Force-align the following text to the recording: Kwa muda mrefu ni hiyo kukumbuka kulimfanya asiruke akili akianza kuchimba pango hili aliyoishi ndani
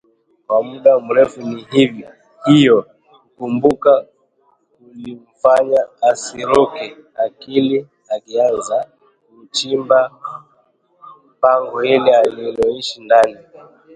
Kwa 0.45 0.57
muda 0.67 0.99
mrefu 0.99 1.41
ni 1.41 1.67
hiyo 2.45 2.85
kukumbuka 3.11 4.05
kulimfanya 4.77 5.79
asiruke 6.09 6.97
akili 7.25 7.87
akianza 8.15 8.87
kuchimba 9.37 10.11
pango 11.41 11.81
hili 11.81 12.13
aliyoishi 12.13 13.01
ndani 13.01 13.37